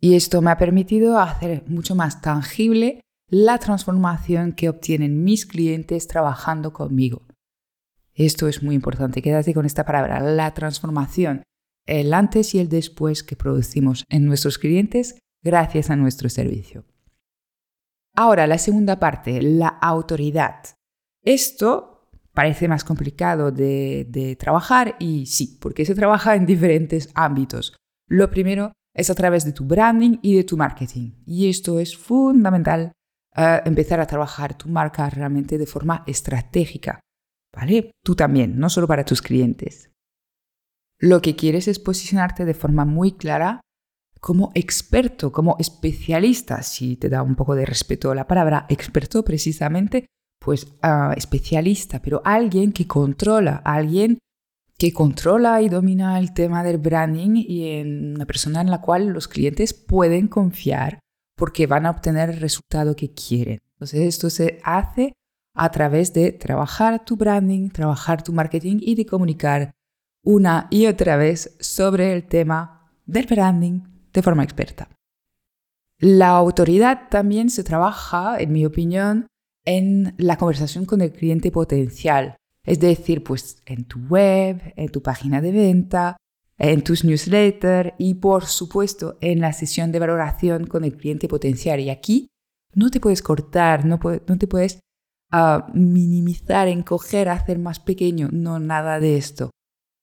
Y 0.00 0.14
esto 0.14 0.42
me 0.42 0.50
ha 0.50 0.58
permitido 0.58 1.18
hacer 1.18 1.64
mucho 1.66 1.94
más 1.94 2.20
tangible 2.20 3.00
la 3.28 3.58
transformación 3.58 4.52
que 4.52 4.68
obtienen 4.68 5.24
mis 5.24 5.46
clientes 5.46 6.06
trabajando 6.06 6.72
conmigo. 6.72 7.26
Esto 8.14 8.48
es 8.48 8.62
muy 8.62 8.74
importante, 8.74 9.20
quédate 9.20 9.52
con 9.52 9.66
esta 9.66 9.84
palabra, 9.84 10.20
la 10.20 10.54
transformación, 10.54 11.42
el 11.86 12.14
antes 12.14 12.54
y 12.54 12.58
el 12.60 12.68
después 12.68 13.22
que 13.22 13.36
producimos 13.36 14.04
en 14.08 14.24
nuestros 14.24 14.58
clientes 14.58 15.18
gracias 15.42 15.90
a 15.90 15.96
nuestro 15.96 16.28
servicio. 16.28 16.84
Ahora, 18.14 18.46
la 18.46 18.58
segunda 18.58 18.98
parte, 18.98 19.42
la 19.42 19.68
autoridad. 19.68 20.64
Esto 21.22 21.95
parece 22.36 22.68
más 22.68 22.84
complicado 22.84 23.50
de, 23.50 24.36
trabajar 24.38 24.94
y 24.98 25.24
sí, 25.24 25.58
porque 25.58 25.86
se 25.86 25.94
trabaja 25.94 26.36
en 26.36 26.44
diferentes 26.44 27.08
ámbitos. 27.14 27.74
Lo 28.08 28.30
primero 28.30 28.72
es 28.94 29.08
a 29.08 29.14
través 29.14 29.46
de 29.46 29.52
tu 29.52 29.64
branding 29.64 30.18
y 30.20 30.36
de 30.36 30.44
tu 30.44 30.58
marketing. 30.58 31.12
Y 31.24 31.48
esto 31.48 31.80
es 31.80 31.96
fundamental, 31.96 32.92
eh, 33.34 33.62
empezar 33.64 34.00
a 34.00 34.06
trabajar 34.06 34.56
tu 34.56 34.68
marca 34.68 35.08
realmente 35.08 35.56
de 35.56 35.66
forma 35.66 36.04
estratégica, 36.06 37.00
¿vale? 37.54 37.90
Tú 38.04 38.14
también, 38.14 38.58
no 38.58 38.68
solo 38.68 38.86
para 38.86 39.06
tus 39.06 39.22
clientes. 39.22 39.90
Lo 40.98 41.22
que 41.22 41.36
quieres 41.36 41.68
es 41.68 41.78
posicionarte 41.78 42.44
de 42.44 42.54
forma 42.54 42.84
muy 42.84 43.12
clara 43.12 43.62
como 44.20 44.52
experto, 44.54 45.32
como 45.32 45.56
especialista, 45.58 46.62
si 46.62 46.96
te 46.96 47.08
da 47.08 47.22
un 47.22 47.34
poco 47.34 47.54
de 47.54 47.64
respeto 47.64 48.14
la 48.14 48.26
palabra 48.26 48.66
experto 48.68 49.24
precisamente, 49.24 50.06
pues 50.38 50.68
especialista, 51.16 52.00
pero 52.00 52.22
alguien 52.24 52.72
que 52.72 52.86
controla, 52.86 53.62
alguien 53.64 54.18
que 54.78 54.92
controla 54.92 55.62
y 55.62 55.68
domina 55.68 56.18
el 56.18 56.34
tema 56.34 56.62
del 56.62 56.78
branding 56.78 57.36
y 57.36 57.70
en 57.78 58.14
una 58.14 58.26
persona 58.26 58.60
en 58.60 58.70
la 58.70 58.80
cual 58.80 59.08
los 59.08 59.26
clientes 59.26 59.72
pueden 59.72 60.28
confiar 60.28 61.00
porque 61.36 61.66
van 61.66 61.86
a 61.86 61.90
obtener 61.90 62.30
el 62.30 62.40
resultado 62.40 62.94
que 62.94 63.12
quieren. 63.12 63.60
Entonces 63.72 64.00
esto 64.00 64.30
se 64.30 64.60
hace 64.64 65.14
a 65.54 65.70
través 65.70 66.12
de 66.12 66.32
trabajar 66.32 67.04
tu 67.04 67.16
branding, 67.16 67.70
trabajar 67.70 68.22
tu 68.22 68.32
marketing 68.32 68.78
y 68.80 68.94
de 68.94 69.06
comunicar 69.06 69.72
una 70.22 70.66
y 70.70 70.86
otra 70.86 71.16
vez 71.16 71.56
sobre 71.60 72.12
el 72.12 72.24
tema 72.26 72.90
del 73.06 73.26
branding 73.26 73.80
de 74.12 74.22
forma 74.22 74.44
experta. 74.44 74.88
La 75.98 76.30
autoridad 76.30 77.08
también 77.08 77.48
se 77.48 77.64
trabaja, 77.64 78.38
en 78.38 78.52
mi 78.52 78.66
opinión, 78.66 79.26
en 79.66 80.14
la 80.16 80.38
conversación 80.38 80.86
con 80.86 81.02
el 81.02 81.12
cliente 81.12 81.50
potencial. 81.50 82.36
Es 82.64 82.80
decir, 82.80 83.22
pues 83.22 83.62
en 83.66 83.84
tu 83.84 83.98
web, 84.00 84.72
en 84.76 84.88
tu 84.88 85.02
página 85.02 85.40
de 85.40 85.52
venta, 85.52 86.16
en 86.58 86.82
tus 86.82 87.04
newsletters 87.04 87.92
y 87.98 88.14
por 88.14 88.46
supuesto 88.46 89.18
en 89.20 89.40
la 89.40 89.52
sesión 89.52 89.92
de 89.92 89.98
valoración 89.98 90.66
con 90.66 90.84
el 90.84 90.96
cliente 90.96 91.28
potencial. 91.28 91.80
Y 91.80 91.90
aquí 91.90 92.28
no 92.74 92.90
te 92.90 93.00
puedes 93.00 93.22
cortar, 93.22 93.84
no, 93.84 93.98
te 93.98 94.46
puedes 94.46 94.80
ah, 95.30 95.68
minimizar, 95.74 96.68
encoger, 96.68 97.28
hacer 97.28 97.58
más 97.58 97.80
pequeño, 97.80 98.28
no 98.32 98.58
nada 98.58 99.00
de 99.00 99.16
esto. 99.16 99.50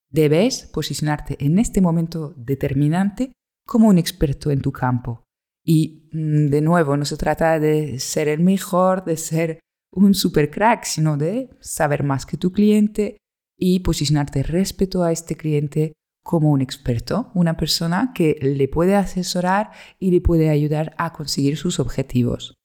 Debes 0.10 0.70
posicionarte 0.72 1.44
en 1.44 1.58
este 1.58 1.82
momento 1.82 2.34
determinante 2.38 3.32
como 3.66 3.88
un 3.88 3.98
experto 3.98 4.52
en 4.52 4.62
tu 4.62 4.72
campo. 4.72 5.24
Y 5.64 6.10
mm, 6.12 6.48
de 6.48 6.62
nuevo, 6.62 6.98
no 6.98 7.06
se 7.06 7.18
trata 7.18 7.60
de 7.60 8.00
ser 8.00 8.28
el 8.28 8.42
mejor, 8.42 9.06
de 9.06 9.18
ser 9.18 9.60
un 9.92 10.14
super 10.14 10.50
crack, 10.50 10.84
sino 10.84 11.18
de 11.18 11.50
saber 11.60 12.04
más 12.04 12.26
que 12.26 12.38
tu 12.38 12.52
cliente 12.52 13.18
y 13.58 13.80
posicionarte 13.80 14.44
respecto 14.44 15.04
a 15.04 15.12
este 15.12 15.36
cliente 15.36 15.94
como 16.24 16.52
un 16.52 16.62
experto, 16.62 17.32
una 17.34 17.58
persona 17.58 18.12
que 18.16 18.38
le 18.42 18.68
puede 18.68 18.96
asesorar 18.96 19.72
y 20.00 20.12
le 20.12 20.22
puede 20.22 20.50
ayudar 20.50 20.96
a 20.98 21.14
conseguir 21.14 21.58
sus 21.58 21.80
objetivos. 21.80 22.56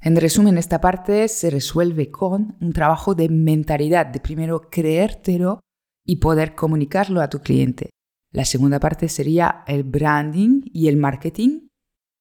En 0.00 0.16
resumen, 0.16 0.58
esta 0.58 0.80
parte 0.80 1.28
se 1.28 1.50
resuelve 1.50 2.10
con 2.10 2.56
un 2.60 2.72
trabajo 2.72 3.14
de 3.14 3.28
mentalidad, 3.28 4.06
de 4.06 4.18
primero 4.18 4.68
creértelo 4.68 5.60
y 6.04 6.16
poder 6.16 6.54
comunicarlo 6.54 7.20
a 7.20 7.28
tu 7.28 7.38
cliente. 7.40 7.90
La 8.32 8.46
segunda 8.46 8.80
parte 8.80 9.08
sería 9.08 9.62
el 9.66 9.84
branding 9.84 10.62
y 10.72 10.88
el 10.88 10.96
marketing. 10.96 11.68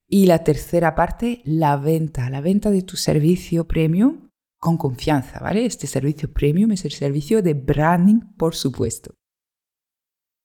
Y 0.07 0.25
la 0.25 0.43
tercera 0.43 0.93
parte, 0.93 1.41
la 1.45 1.77
venta, 1.77 2.29
la 2.29 2.41
venta 2.41 2.69
de 2.69 2.81
tu 2.81 2.97
servicio 2.97 3.65
premium 3.65 4.29
con 4.59 4.77
confianza, 4.77 5.39
¿vale? 5.39 5.65
Este 5.65 5.87
servicio 5.87 6.31
premium 6.31 6.71
es 6.71 6.83
el 6.83 6.91
servicio 6.91 7.41
de 7.41 7.53
branding, 7.53 8.19
por 8.37 8.53
supuesto. 8.53 9.15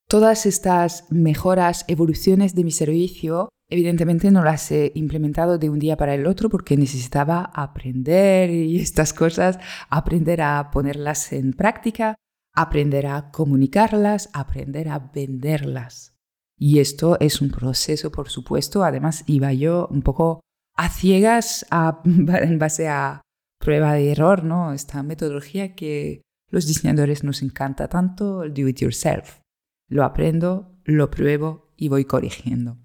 Todas 0.08 0.46
estas 0.46 1.04
mejoras, 1.11 1.85
evoluciones 1.88 2.54
de 2.54 2.62
mi 2.62 2.70
servicio, 2.70 3.49
evidentemente 3.68 4.30
no 4.30 4.44
las 4.44 4.70
he 4.70 4.92
implementado 4.94 5.58
de 5.58 5.68
un 5.68 5.80
día 5.80 5.96
para 5.96 6.14
el 6.14 6.28
otro 6.28 6.49
porque 6.49 6.76
necesitaba 6.76 7.50
aprender 7.52 8.50
y 8.50 8.78
estas 8.78 9.12
cosas, 9.12 9.58
aprender 9.90 10.42
a 10.42 10.70
ponerlas 10.70 11.32
en 11.32 11.52
práctica, 11.52 12.14
aprender 12.56 13.06
a 13.06 13.30
comunicarlas, 13.30 14.30
aprender 14.32 14.88
a 14.88 14.98
venderlas. 14.98 16.16
Y 16.58 16.80
esto 16.80 17.18
es 17.20 17.40
un 17.42 17.50
proceso, 17.50 18.10
por 18.10 18.30
supuesto. 18.30 18.82
Además, 18.82 19.22
iba 19.26 19.52
yo 19.52 19.86
un 19.90 20.02
poco 20.02 20.40
a 20.75 20.88
ciegas 20.88 21.66
en 22.04 22.58
base 22.58 22.88
a 22.88 23.20
prueba 23.60 23.92
de 23.92 24.10
error, 24.10 24.42
¿no? 24.42 24.72
Esta 24.72 25.02
metodología 25.02 25.75
que 25.75 26.22
los 26.50 26.66
diseñadores 26.66 27.25
nos 27.25 27.42
encanta 27.42 27.88
tanto, 27.88 28.42
el 28.42 28.54
do 28.54 28.68
it 28.68 28.78
yourself. 28.78 29.40
Lo 29.88 30.04
aprendo, 30.04 30.80
lo 30.84 31.10
pruebo 31.10 31.72
y 31.76 31.88
voy 31.88 32.04
corrigiendo. 32.04 32.78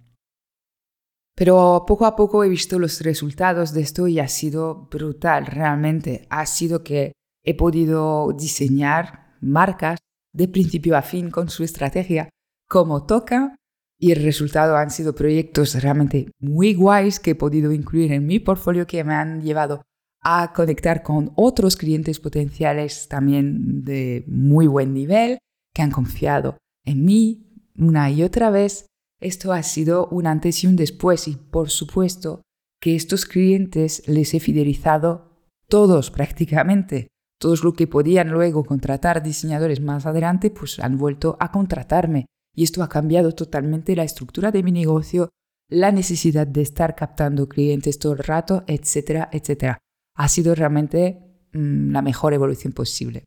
Pero 1.35 1.85
poco 1.87 2.05
a 2.05 2.15
poco 2.15 2.43
he 2.43 2.49
visto 2.49 2.77
los 2.77 3.01
resultados 3.01 3.73
de 3.73 3.81
esto 3.81 4.07
y 4.07 4.19
ha 4.19 4.27
sido 4.27 4.87
brutal, 4.91 5.45
realmente. 5.45 6.27
Ha 6.29 6.45
sido 6.45 6.83
que 6.83 7.13
he 7.43 7.55
podido 7.55 8.33
diseñar 8.37 9.20
marcas 9.41 9.99
de 10.33 10.47
principio 10.47 10.95
a 10.97 11.01
fin 11.01 11.29
con 11.29 11.49
su 11.49 11.63
estrategia 11.63 12.29
como 12.67 13.05
toca 13.05 13.55
y 13.99 14.11
el 14.11 14.23
resultado 14.23 14.77
han 14.77 14.89
sido 14.89 15.13
proyectos 15.13 15.81
realmente 15.81 16.31
muy 16.39 16.73
guays 16.73 17.19
que 17.19 17.31
he 17.31 17.35
podido 17.35 17.71
incluir 17.71 18.13
en 18.13 18.25
mi 18.25 18.39
portfolio 18.39 18.87
que 18.87 19.03
me 19.03 19.13
han 19.13 19.41
llevado 19.41 19.83
a 20.23 20.53
conectar 20.53 21.03
con 21.03 21.33
otros 21.35 21.75
clientes 21.75 22.19
potenciales 22.19 23.07
también 23.07 23.83
de 23.83 24.23
muy 24.27 24.67
buen 24.67 24.93
nivel 24.93 25.39
que 25.73 25.81
han 25.81 25.91
confiado 25.91 26.57
en 26.85 27.05
mí 27.05 27.47
una 27.77 28.11
y 28.11 28.23
otra 28.23 28.49
vez, 28.49 28.87
esto 29.19 29.53
ha 29.53 29.63
sido 29.63 30.07
un 30.07 30.27
antes 30.27 30.63
y 30.63 30.67
un 30.67 30.75
después 30.75 31.27
y 31.27 31.35
por 31.35 31.69
supuesto 31.69 32.41
que 32.81 32.95
estos 32.95 33.25
clientes 33.25 34.03
les 34.07 34.33
he 34.33 34.39
fidelizado 34.39 35.37
todos 35.67 36.11
prácticamente. 36.11 37.07
Todos 37.41 37.63
los 37.63 37.73
que 37.73 37.87
podían 37.87 38.29
luego 38.29 38.63
contratar 38.63 39.23
diseñadores 39.23 39.81
más 39.81 40.05
adelante, 40.05 40.51
pues 40.51 40.77
han 40.79 40.99
vuelto 40.99 41.37
a 41.39 41.51
contratarme. 41.51 42.27
Y 42.55 42.63
esto 42.63 42.83
ha 42.83 42.87
cambiado 42.87 43.31
totalmente 43.31 43.95
la 43.95 44.03
estructura 44.03 44.51
de 44.51 44.61
mi 44.61 44.71
negocio, 44.71 45.29
la 45.67 45.91
necesidad 45.91 46.45
de 46.45 46.61
estar 46.61 46.93
captando 46.93 47.49
clientes 47.49 47.97
todo 47.97 48.13
el 48.13 48.19
rato, 48.19 48.63
etcétera, 48.67 49.27
etcétera. 49.31 49.79
Ha 50.15 50.27
sido 50.29 50.53
realmente 50.53 51.47
mm, 51.53 51.91
la 51.91 52.03
mejor 52.03 52.35
evolución 52.35 52.73
posible. 52.73 53.23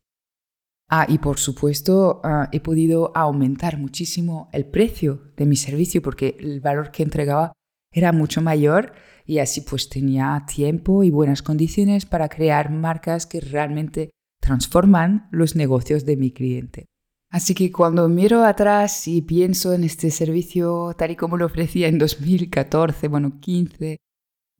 Ah, 0.89 1.05
y 1.09 1.17
por 1.17 1.37
supuesto, 1.37 2.21
ah, 2.23 2.47
he 2.53 2.61
podido 2.61 3.11
aumentar 3.17 3.77
muchísimo 3.77 4.47
el 4.53 4.65
precio 4.65 5.33
de 5.35 5.45
mi 5.45 5.57
servicio 5.57 6.01
porque 6.01 6.37
el 6.39 6.61
valor 6.61 6.89
que 6.91 7.03
entregaba 7.03 7.51
era 7.95 8.11
mucho 8.11 8.41
mayor 8.41 8.91
y 9.25 9.39
así 9.39 9.61
pues 9.61 9.89
tenía 9.89 10.45
tiempo 10.53 11.03
y 11.03 11.09
buenas 11.09 11.41
condiciones 11.41 12.05
para 12.05 12.29
crear 12.29 12.69
marcas 12.69 13.25
que 13.25 13.39
realmente 13.39 14.11
transforman 14.41 15.27
los 15.31 15.55
negocios 15.55 16.05
de 16.05 16.17
mi 16.17 16.31
cliente. 16.31 16.85
Así 17.31 17.55
que 17.55 17.71
cuando 17.71 18.07
miro 18.07 18.43
atrás 18.43 19.07
y 19.07 19.21
pienso 19.21 19.73
en 19.73 19.85
este 19.85 20.11
servicio 20.11 20.93
tal 20.97 21.11
y 21.11 21.15
como 21.15 21.37
lo 21.37 21.45
ofrecía 21.45 21.87
en 21.87 21.97
2014, 21.97 23.07
bueno, 23.07 23.39
15, 23.39 23.97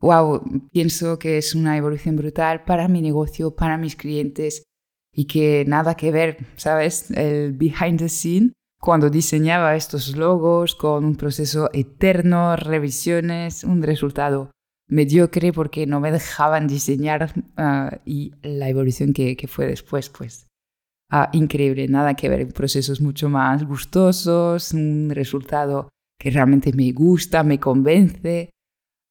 wow, 0.01 0.41
pienso 0.71 1.19
que 1.19 1.37
es 1.37 1.53
una 1.53 1.77
evolución 1.77 2.15
brutal 2.15 2.63
para 2.63 2.87
mi 2.87 3.01
negocio, 3.01 3.55
para 3.55 3.77
mis 3.77 3.95
clientes 3.95 4.63
y 5.13 5.25
que 5.25 5.65
nada 5.67 5.95
que 5.95 6.11
ver, 6.11 6.37
¿sabes? 6.55 7.11
El 7.11 7.53
behind 7.53 7.99
the 7.99 8.09
scene, 8.09 8.53
cuando 8.85 9.09
diseñaba 9.09 9.75
estos 9.75 10.15
logos 10.15 10.75
con 10.75 11.05
un 11.05 11.15
proceso 11.15 11.71
eterno, 11.73 12.55
revisiones, 12.55 13.63
un 13.63 13.81
resultado 13.81 14.51
mediocre 14.87 15.51
porque 15.51 15.87
no 15.87 15.99
me 15.99 16.11
dejaban 16.11 16.67
diseñar 16.67 17.33
ah, 17.57 17.97
y 18.05 18.33
la 18.43 18.69
evolución 18.69 19.11
que, 19.11 19.35
fue 19.47 19.65
después, 19.65 20.09
pues 20.09 20.45
ah, 21.09 21.29
increíble, 21.33 21.87
nada 21.87 22.13
que 22.13 22.29
ver, 22.29 22.53
procesos 22.53 23.01
mucho 23.01 23.27
más 23.27 23.63
gustosos, 23.63 24.71
un 24.71 25.09
resultado 25.09 25.89
que 26.19 26.29
realmente 26.29 26.71
me 26.71 26.91
gusta, 26.91 27.41
me 27.41 27.59
convence. 27.59 28.51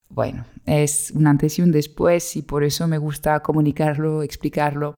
Bueno, 0.08 0.44
es 0.66 1.10
un 1.10 1.26
antes 1.26 1.58
y 1.58 1.62
un 1.62 1.72
después 1.72 2.36
y 2.36 2.42
por 2.42 2.62
eso 2.62 2.86
me 2.86 2.98
gusta 2.98 3.40
comunicarlo, 3.40 4.22
explicarlo 4.22 4.94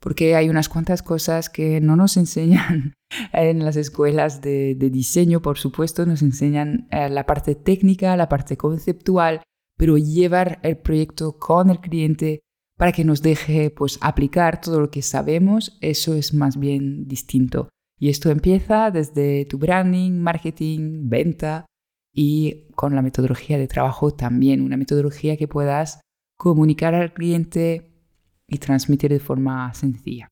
porque 0.00 0.34
hay 0.36 0.48
unas 0.48 0.68
cuantas 0.68 1.02
cosas 1.02 1.50
que 1.50 1.80
no 1.80 1.96
nos 1.96 2.16
enseñan 2.16 2.94
en 3.32 3.64
las 3.64 3.76
escuelas 3.76 4.40
de, 4.40 4.74
diseño, 4.74 5.40
por 5.42 5.58
supuesto, 5.58 6.06
nos 6.06 6.22
enseñan 6.22 6.88
eh, 6.90 7.08
la 7.08 7.26
parte 7.26 7.54
técnica, 7.54 8.16
la 8.16 8.28
parte 8.28 8.56
conceptual, 8.56 9.42
pero 9.76 9.98
llevar 9.98 10.58
el 10.62 10.78
proyecto 10.78 11.38
con 11.38 11.70
el 11.70 11.80
cliente 11.80 12.40
para 12.76 12.92
que 12.92 13.04
nos 13.04 13.22
deje 13.22 13.70
pues 13.70 13.98
aplicar 14.00 14.60
todo 14.60 14.80
lo 14.80 14.90
que 14.90 15.02
sabemos, 15.02 15.78
eso 15.80 16.14
es 16.14 16.34
más 16.34 16.58
bien 16.58 17.06
distinto. 17.08 17.68
Y 17.98 18.10
esto 18.10 18.30
empieza 18.30 18.90
desde 18.90 19.46
tu 19.46 19.58
branding, 19.58 20.12
marketing, 20.12 21.08
venta 21.08 21.64
y 22.12 22.68
con 22.74 22.94
la 22.94 23.02
metodología 23.02 23.58
de 23.58 23.68
trabajo 23.68 24.12
también, 24.12 24.60
una 24.60 24.76
metodología 24.76 25.36
que 25.36 25.48
puedas 25.48 26.00
comunicar 26.36 26.94
al 26.94 27.14
cliente 27.14 27.95
y 28.48 28.58
transmitir 28.58 29.10
de 29.10 29.20
forma 29.20 29.72
sencilla. 29.74 30.28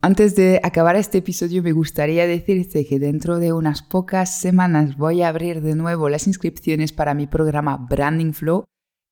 Antes 0.00 0.36
de 0.36 0.60
acabar 0.62 0.96
este 0.96 1.18
episodio 1.18 1.62
me 1.62 1.72
gustaría 1.72 2.26
decirte 2.26 2.86
que 2.86 2.98
dentro 2.98 3.38
de 3.38 3.54
unas 3.54 3.82
pocas 3.82 4.38
semanas 4.38 4.98
voy 4.98 5.22
a 5.22 5.28
abrir 5.28 5.62
de 5.62 5.74
nuevo 5.74 6.10
las 6.10 6.26
inscripciones 6.26 6.92
para 6.92 7.14
mi 7.14 7.26
programa 7.26 7.78
Branding 7.78 8.32
Flow, 8.32 8.64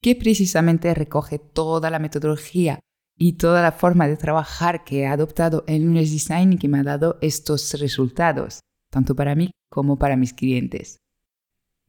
que 0.02 0.16
precisamente 0.16 0.92
recoge 0.92 1.38
toda 1.38 1.88
la 1.88 1.98
metodología 1.98 2.80
y 3.16 3.34
toda 3.34 3.62
la 3.62 3.72
forma 3.72 4.06
de 4.06 4.16
trabajar 4.16 4.84
que 4.84 5.00
he 5.00 5.06
adoptado 5.06 5.64
en 5.66 5.86
Lunes 5.86 6.10
Design 6.10 6.52
y 6.52 6.58
que 6.58 6.68
me 6.68 6.80
ha 6.80 6.82
dado 6.82 7.18
estos 7.22 7.72
resultados, 7.80 8.60
tanto 8.90 9.14
para 9.14 9.34
mí 9.34 9.52
como 9.70 9.98
para 9.98 10.16
mis 10.16 10.34
clientes. 10.34 10.98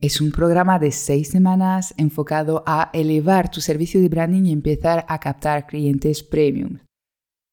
Es 0.04 0.20
un 0.20 0.32
programa 0.34 0.80
de 0.80 0.92
seis 0.92 1.30
semanas 1.30 1.94
enfocado 1.96 2.62
a 2.68 2.90
elevar 2.92 3.50
tu 3.50 3.62
servicio 3.62 4.02
de 4.02 4.10
branding 4.10 4.44
y 4.44 4.52
empezar 4.52 5.06
a 5.08 5.18
captar 5.18 5.66
clientes 5.66 6.24
premium. 6.24 6.80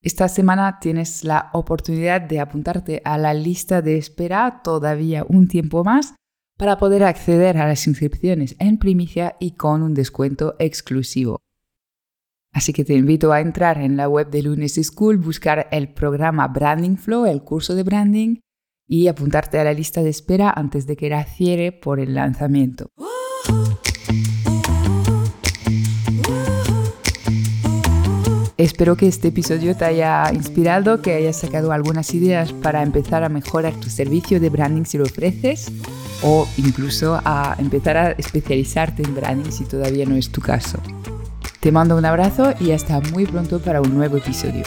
Esta 0.02 0.28
semana 0.28 0.80
tienes 0.80 1.22
la 1.22 1.50
oportunidad 1.52 2.20
de 2.20 2.40
apuntarte 2.40 3.02
a 3.04 3.18
la 3.18 3.34
lista 3.34 3.82
de 3.82 3.98
espera 3.98 4.62
todavía 4.64 5.24
un 5.28 5.46
tiempo 5.46 5.84
más 5.84 6.16
para 6.58 6.76
poder 6.76 7.04
acceder 7.04 7.56
a 7.56 7.68
las 7.68 7.86
inscripciones 7.86 8.56
en 8.58 8.78
primicia 8.78 9.36
y 9.38 9.52
con 9.52 9.84
un 9.84 9.94
descuento 9.94 10.56
exclusivo. 10.58 11.38
Así 12.52 12.72
que 12.72 12.84
te 12.84 12.94
invito 12.94 13.30
a 13.30 13.40
entrar 13.40 13.78
en 13.78 13.96
la 13.96 14.08
web 14.08 14.28
de 14.28 14.42
Lunes 14.42 14.74
School, 14.74 15.18
buscar 15.18 15.68
el 15.70 15.94
programa 15.94 16.48
Branding 16.48 16.96
Flow, 16.96 17.26
el 17.26 17.44
curso 17.44 17.76
de 17.76 17.84
branding, 17.84 18.40
y 18.90 19.06
apuntarte 19.06 19.56
a 19.56 19.62
la 19.62 19.72
lista 19.72 20.02
de 20.02 20.10
espera 20.10 20.50
antes 20.50 20.84
de 20.84 20.96
que 20.96 21.08
la 21.08 21.24
cierre 21.24 21.70
por 21.70 22.00
el 22.00 22.12
lanzamiento. 22.12 22.90
Espero 28.56 28.96
que 28.96 29.06
este 29.06 29.28
episodio 29.28 29.76
te 29.76 29.84
haya 29.84 30.30
inspirado, 30.34 31.00
que 31.00 31.14
hayas 31.14 31.36
sacado 31.36 31.70
algunas 31.70 32.12
ideas 32.14 32.52
para 32.52 32.82
empezar 32.82 33.22
a 33.22 33.28
mejorar 33.28 33.74
tu 33.74 33.88
servicio 33.88 34.40
de 34.40 34.50
branding 34.50 34.84
si 34.84 34.98
lo 34.98 35.04
ofreces 35.04 35.70
o 36.24 36.48
incluso 36.56 37.20
a 37.24 37.54
empezar 37.60 37.96
a 37.96 38.10
especializarte 38.10 39.04
en 39.04 39.14
branding 39.14 39.52
si 39.52 39.64
todavía 39.64 40.04
no 40.04 40.16
es 40.16 40.30
tu 40.30 40.40
caso. 40.40 40.78
Te 41.60 41.70
mando 41.70 41.96
un 41.96 42.04
abrazo 42.04 42.54
y 42.58 42.72
hasta 42.72 43.00
muy 43.12 43.24
pronto 43.24 43.60
para 43.60 43.80
un 43.80 43.94
nuevo 43.94 44.16
episodio. 44.16 44.64